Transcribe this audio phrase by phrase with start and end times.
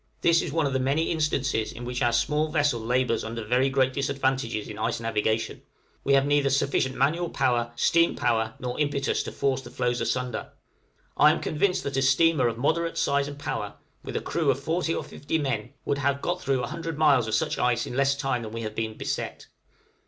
[0.21, 3.69] This is one of the many instances in which our small vessel labors under very
[3.69, 5.61] great disadvantages in ice navigation
[6.03, 10.53] we have neither sufficient manual power, steam power, nor impetus to force the floes asunder.
[11.17, 14.59] I am convinced that a steamer of moderate size and power, with a crew of
[14.59, 17.95] forty or fifty men, would have got through a hundred miles of such ice in
[17.95, 19.49] less time than we have been beset.